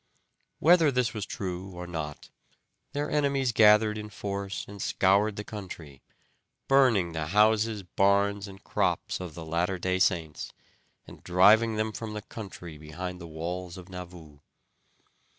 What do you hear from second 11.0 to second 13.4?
and driving them from the country behind the